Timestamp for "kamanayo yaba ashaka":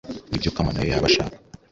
0.55-1.35